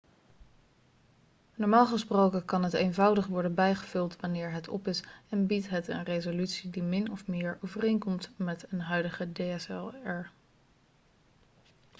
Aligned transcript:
normaal 1.55 1.85
gesproken 1.85 2.45
kan 2.45 2.63
het 2.63 2.73
eenvoudig 2.73 3.27
worden 3.27 3.53
bijgevuld 3.53 4.15
wanneer 4.19 4.51
het 4.51 4.67
op 4.67 4.87
is 4.87 5.03
en 5.29 5.47
biedt 5.47 5.69
het 5.69 5.87
een 5.87 6.03
resolutie 6.03 6.69
die 6.69 6.83
min 6.83 7.11
of 7.11 7.27
meer 7.27 7.57
overeenkomt 7.65 8.29
met 8.35 8.65
een 8.71 8.81
huidige 8.81 9.31
dslr 9.31 10.29